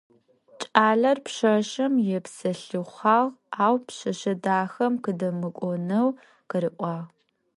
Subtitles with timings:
[0.73, 6.07] Кӏалэр пшъашъэм епсэлъыхъуагъ, ау пшъэшъэ дахэм къыдэмыкӏонэу
[6.49, 7.07] къыриӏуагъ.